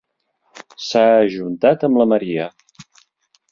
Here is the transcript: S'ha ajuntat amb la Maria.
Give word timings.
S'ha 0.85 1.03
ajuntat 1.27 1.87
amb 1.89 2.01
la 2.03 2.09
Maria. 2.17 2.51